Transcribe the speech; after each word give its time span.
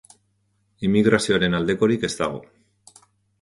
Inmigrazioaren 0.87 1.59
aldekorik 1.59 2.07
ez 2.09 2.11
dago. 2.23 2.41